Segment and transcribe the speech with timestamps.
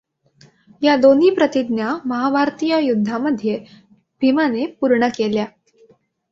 [0.81, 3.57] या दोन्ही प्रतिज्ञा महाभारतीय युद्धामधे
[4.21, 5.45] भीमाने पूर्ण केल्या.